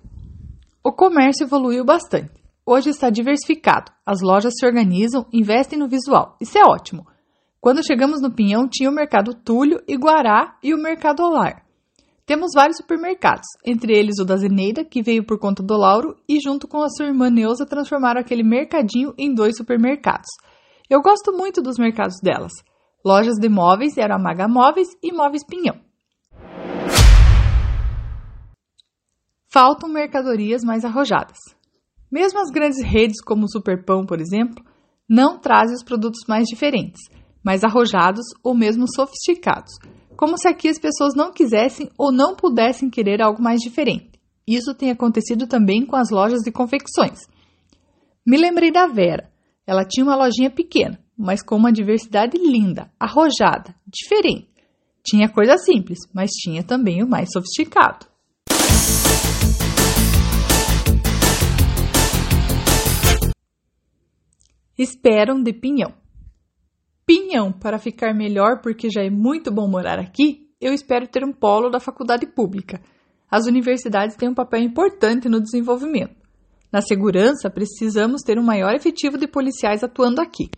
O 0.83 0.93
comércio 0.93 1.45
evoluiu 1.45 1.85
bastante. 1.85 2.31
hoje 2.65 2.91
está 2.91 3.11
diversificado. 3.11 3.91
As 4.05 4.21
lojas 4.21 4.53
se 4.59 4.67
organizam, 4.67 5.27
investem 5.33 5.79
no 5.79 5.89
visual. 5.89 6.37
Isso 6.41 6.59
é 6.59 6.63
ótimo. 6.63 7.07
Quando 7.61 7.85
chegamos 7.85 8.21
no 8.21 8.31
Pinhão, 8.31 8.69
tinha 8.69 8.91
o 8.91 8.95
Mercado 8.95 9.35
Túlio, 9.35 9.83
Iguará 9.89 10.57
e 10.63 10.75
o 10.75 10.79
Mercado 10.79 11.23
Olar. 11.23 11.65
Temos 12.25 12.51
vários 12.55 12.77
supermercados, 12.77 13.47
entre 13.65 13.97
eles 13.97 14.19
o 14.21 14.25
da 14.25 14.37
Zeneida, 14.37 14.85
que 14.85 15.03
veio 15.03 15.25
por 15.25 15.39
conta 15.39 15.63
do 15.63 15.79
Lauro, 15.79 16.15
e 16.29 16.39
junto 16.39 16.69
com 16.69 16.83
a 16.83 16.91
sua 16.91 17.07
irmã 17.07 17.31
Neuza 17.31 17.65
transformaram 17.65 18.21
aquele 18.21 18.43
mercadinho 18.43 19.15
em 19.17 19.35
dois 19.35 19.57
supermercados. 19.57 20.29
Eu 20.91 21.01
gosto 21.01 21.33
muito 21.33 21.63
dos 21.63 21.79
mercados 21.79 22.17
delas. 22.23 22.53
Lojas 23.05 23.37
de 23.37 23.49
móveis 23.49 23.97
eram 23.97 24.17
a 24.17 24.19
Maga 24.19 24.47
Móveis 24.47 24.89
e 25.03 25.11
Móveis 25.11 25.43
Pinhão. 25.45 25.88
Faltam 29.51 29.89
mercadorias 29.89 30.63
mais 30.63 30.85
arrojadas. 30.85 31.39
Mesmo 32.13 32.39
as 32.39 32.51
grandes 32.51 32.83
redes 32.83 33.23
como 33.23 33.45
o 33.45 33.51
Superpão, 33.51 34.05
por 34.05 34.21
exemplo, 34.21 34.63
não 35.09 35.39
trazem 35.39 35.75
os 35.75 35.83
produtos 35.83 36.21
mais 36.29 36.45
diferentes, 36.47 37.01
mais 37.43 37.65
arrojados 37.65 38.27
ou 38.43 38.55
mesmo 38.55 38.85
sofisticados, 38.95 39.73
como 40.19 40.37
se 40.37 40.47
aqui 40.47 40.69
as 40.69 40.79
pessoas 40.79 41.15
não 41.15 41.33
quisessem 41.33 41.89
ou 41.97 42.13
não 42.13 42.35
pudessem 42.37 42.91
querer 42.91 43.23
algo 43.23 43.43
mais 43.43 43.61
diferente. 43.61 44.21
Isso 44.47 44.75
tem 44.75 44.91
acontecido 44.91 45.47
também 45.47 45.87
com 45.87 45.97
as 45.97 46.11
lojas 46.11 46.41
de 46.41 46.53
confecções. 46.53 47.21
Me 48.27 48.37
lembrei 48.37 48.71
da 48.71 48.87
Vera. 48.87 49.31
Ela 49.67 49.85
tinha 49.85 50.05
uma 50.05 50.17
lojinha 50.17 50.51
pequena, 50.51 50.99
mas 51.17 51.43
com 51.43 51.57
uma 51.57 51.73
diversidade 51.73 52.37
linda, 52.37 52.91
arrojada, 53.01 53.75
diferente. 53.87 54.49
Tinha 55.03 55.29
coisa 55.29 55.57
simples, 55.57 56.01
mas 56.13 56.31
tinha 56.33 56.63
também 56.63 57.03
o 57.03 57.09
mais 57.09 57.31
sofisticado. 57.33 58.08
Esperam 64.79 65.43
de 65.43 65.53
Pinhão. 65.53 65.93
Pinhão, 67.05 67.51
para 67.51 67.81
ficar 67.81 68.15
melhor 68.15 68.61
porque 68.63 68.89
já 68.89 69.03
é 69.03 69.11
muito 69.11 69.51
bom 69.51 69.69
morar 69.69 69.99
aqui, 69.99 70.47
eu 70.61 70.73
espero 70.73 71.09
ter 71.09 71.25
um 71.25 71.33
polo 71.33 71.69
da 71.69 71.81
faculdade 71.81 72.27
pública. 72.29 72.81
As 73.29 73.49
universidades 73.49 74.15
têm 74.15 74.29
um 74.29 74.35
papel 74.35 74.61
importante 74.61 75.29
no 75.29 75.43
desenvolvimento. 75.43 76.15
Na 76.71 76.81
segurança, 76.81 77.51
precisamos 77.51 78.23
ter 78.23 78.39
um 78.39 78.43
maior 78.45 78.73
efetivo 78.73 79.19
de 79.19 79.27
policiais 79.27 79.83
atuando 79.83 80.21
aqui. 80.21 80.49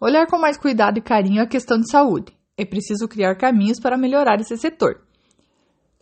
Olhar 0.00 0.26
com 0.26 0.36
mais 0.36 0.58
cuidado 0.58 0.98
e 0.98 1.02
carinho 1.02 1.40
a 1.40 1.46
questão 1.46 1.78
de 1.78 1.88
saúde. 1.88 2.36
É 2.56 2.64
preciso 2.64 3.06
criar 3.06 3.36
caminhos 3.36 3.78
para 3.78 3.96
melhorar 3.96 4.40
esse 4.40 4.56
setor. 4.56 5.00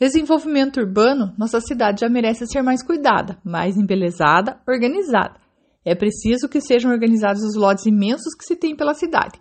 Desenvolvimento 0.01 0.81
urbano, 0.81 1.35
nossa 1.37 1.61
cidade 1.61 2.01
já 2.01 2.09
merece 2.09 2.47
ser 2.47 2.63
mais 2.63 2.83
cuidada, 2.83 3.37
mais 3.45 3.77
embelezada, 3.77 4.59
organizada. 4.67 5.48
É 5.88 5.95
preciso 5.95 6.50
que 6.50 6.61
sejam 6.61 6.90
organizados 6.90 7.42
os 7.42 7.57
lotes 7.57 7.87
imensos 7.87 8.35
que 8.35 8.45
se 8.45 8.54
tem 8.54 8.76
pela 8.76 8.92
cidade. 8.92 9.40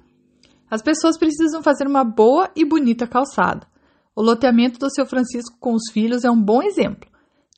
As 0.72 0.82
pessoas 0.82 1.18
precisam 1.18 1.62
fazer 1.62 1.86
uma 1.86 2.06
boa 2.06 2.50
e 2.56 2.64
bonita 2.64 3.06
calçada. 3.06 3.68
O 4.16 4.22
loteamento 4.22 4.80
do 4.80 4.90
seu 4.90 5.06
Francisco 5.06 5.58
com 5.60 5.74
os 5.74 5.92
filhos 5.92 6.24
é 6.24 6.32
um 6.32 6.42
bom 6.42 6.64
exemplo. 6.64 7.10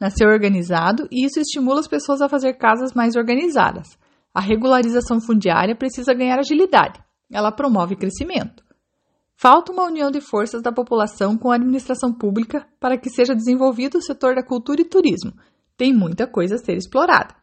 Nasceu 0.01 0.27
organizado 0.27 1.07
e 1.11 1.23
isso 1.23 1.39
estimula 1.39 1.81
as 1.81 1.87
pessoas 1.87 2.19
a 2.19 2.27
fazer 2.27 2.55
casas 2.55 2.91
mais 2.91 3.15
organizadas. 3.15 3.87
A 4.33 4.41
regularização 4.41 5.21
fundiária 5.21 5.75
precisa 5.75 6.11
ganhar 6.11 6.39
agilidade. 6.39 6.99
Ela 7.31 7.51
promove 7.51 7.95
crescimento. 7.95 8.63
Falta 9.35 9.71
uma 9.71 9.85
união 9.85 10.09
de 10.09 10.19
forças 10.19 10.63
da 10.63 10.71
população 10.71 11.37
com 11.37 11.51
a 11.51 11.55
administração 11.55 12.11
pública 12.11 12.65
para 12.79 12.97
que 12.97 13.11
seja 13.11 13.35
desenvolvido 13.35 13.99
o 13.99 14.01
setor 14.01 14.33
da 14.33 14.43
cultura 14.43 14.81
e 14.81 14.85
turismo. 14.85 15.33
Tem 15.77 15.93
muita 15.93 16.25
coisa 16.25 16.55
a 16.55 16.57
ser 16.57 16.75
explorada. 16.75 17.38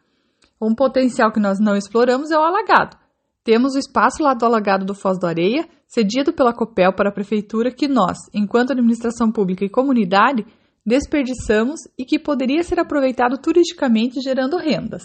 Um 0.60 0.74
potencial 0.74 1.30
que 1.30 1.40
nós 1.40 1.58
não 1.60 1.76
exploramos 1.76 2.30
é 2.30 2.38
o 2.38 2.42
alagado. 2.42 2.96
Temos 3.44 3.74
o 3.74 3.78
espaço 3.78 4.22
lá 4.22 4.34
do 4.34 4.44
alagado 4.44 4.84
do 4.84 4.94
Foz 4.94 5.18
do 5.18 5.26
Areia, 5.26 5.68
cedido 5.86 6.32
pela 6.32 6.52
Copel 6.52 6.92
para 6.92 7.10
a 7.10 7.12
prefeitura, 7.12 7.70
que 7.70 7.86
nós, 7.86 8.18
enquanto 8.34 8.72
administração 8.72 9.30
pública 9.30 9.64
e 9.64 9.68
comunidade, 9.68 10.44
desperdiçamos 10.84 11.80
e 11.98 12.04
que 12.04 12.18
poderia 12.18 12.62
ser 12.62 12.80
aproveitado 12.80 13.38
turisticamente 13.38 14.20
gerando 14.20 14.56
rendas. 14.56 15.04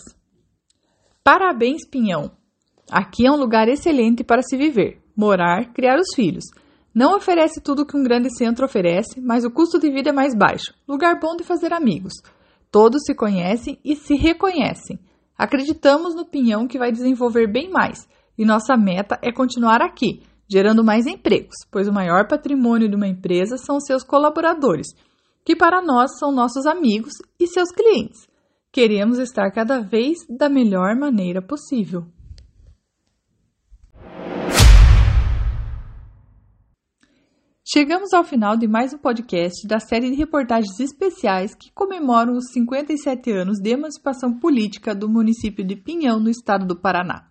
Parabéns, 1.24 1.88
Pinhão! 1.88 2.32
Aqui 2.90 3.28
é 3.28 3.32
um 3.32 3.38
lugar 3.38 3.68
excelente 3.68 4.24
para 4.24 4.42
se 4.42 4.58
viver, 4.58 5.02
morar, 5.16 5.72
criar 5.74 6.00
os 6.00 6.16
filhos. 6.16 6.46
Não 6.94 7.16
oferece 7.16 7.62
tudo 7.62 7.86
que 7.86 7.96
um 7.96 8.04
grande 8.04 8.36
centro 8.36 8.66
oferece, 8.66 9.22
mas 9.22 9.46
o 9.46 9.52
custo 9.52 9.80
de 9.80 9.92
vida 9.92 10.10
é 10.10 10.14
mais 10.14 10.36
baixo. 10.36 10.74
Lugar 10.88 11.20
bom 11.20 11.36
de 11.36 11.44
fazer 11.44 11.74
amigos. 11.74 12.14
Todos 12.72 13.04
se 13.06 13.14
conhecem 13.14 13.80
e 13.84 13.96
se 13.96 14.16
reconhecem. 14.16 15.00
Acreditamos 15.42 16.14
no 16.14 16.24
Pinhão 16.24 16.68
que 16.68 16.78
vai 16.78 16.92
desenvolver 16.92 17.52
bem 17.52 17.68
mais, 17.68 18.08
e 18.38 18.46
nossa 18.46 18.78
meta 18.78 19.18
é 19.24 19.32
continuar 19.32 19.82
aqui, 19.82 20.22
gerando 20.48 20.84
mais 20.84 21.08
empregos, 21.08 21.56
pois 21.72 21.88
o 21.88 21.92
maior 21.92 22.28
patrimônio 22.28 22.88
de 22.88 22.96
uma 22.96 23.08
empresa 23.08 23.58
são 23.58 23.80
seus 23.80 24.04
colaboradores, 24.04 24.90
que 25.44 25.56
para 25.56 25.82
nós 25.82 26.20
são 26.20 26.32
nossos 26.32 26.68
amigos 26.68 27.14
e 27.40 27.48
seus 27.48 27.72
clientes. 27.72 28.28
Queremos 28.72 29.18
estar 29.18 29.50
cada 29.50 29.80
vez 29.82 30.20
da 30.30 30.48
melhor 30.48 30.96
maneira 30.96 31.42
possível. 31.42 32.06
Chegamos 37.74 38.12
ao 38.12 38.26
final 38.26 38.58
de 38.58 38.68
mais 38.68 38.94
um 38.94 38.98
podcast 38.98 39.66
da 39.66 39.80
série 39.80 40.10
de 40.10 40.18
reportagens 40.18 40.78
especiais 40.78 41.56
que 41.56 41.72
comemoram 41.72 42.34
os 42.34 42.52
57 42.52 43.32
anos 43.32 43.60
de 43.60 43.70
emancipação 43.70 44.38
política 44.38 44.94
do 44.94 45.08
município 45.08 45.66
de 45.66 45.78
Pinhão, 45.78 46.20
no 46.20 46.30
estado 46.30 46.66
do 46.66 46.76
Paraná. 46.76 47.30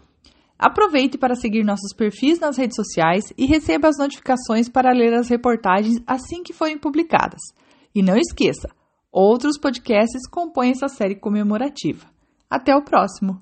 Aproveite 0.62 1.16
para 1.16 1.34
seguir 1.34 1.64
nossos 1.64 1.94
perfis 1.96 2.38
nas 2.38 2.58
redes 2.58 2.76
sociais 2.76 3.32
e 3.38 3.46
receba 3.46 3.88
as 3.88 3.96
notificações 3.96 4.68
para 4.68 4.92
ler 4.92 5.14
as 5.14 5.30
reportagens 5.30 6.02
assim 6.06 6.42
que 6.42 6.52
forem 6.52 6.76
publicadas. 6.76 7.40
E 7.94 8.02
não 8.02 8.14
esqueça, 8.14 8.68
outros 9.10 9.58
podcasts 9.58 10.28
compõem 10.30 10.72
essa 10.72 10.86
série 10.86 11.14
comemorativa. 11.14 12.04
Até 12.50 12.76
o 12.76 12.84
próximo! 12.84 13.40